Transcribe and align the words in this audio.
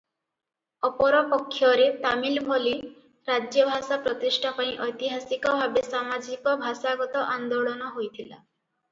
ଅପରପକ୍ଷରେ 0.87 1.83
ତାମିଲ 2.05 2.41
ଭଳି 2.47 2.71
ରାଜ୍ୟଭାଷା 3.31 3.97
ପ୍ରତିଷ୍ଠା 4.07 4.53
ପାଇଁ 4.61 4.71
ଐତିହାସିକ 4.85 5.51
ଭାବେ 5.59 5.83
ସାମାଜିକ-ଭାଷାଗତ 5.89 7.23
ଆନ୍ଦୋଳନ 7.35 7.93
ହୋଇଥିଲା। 7.99 8.41